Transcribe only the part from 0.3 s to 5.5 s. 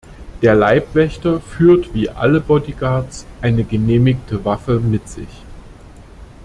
Der Leibwächter führt wie alle Bodyguards eine genehmigte Waffe mit sich.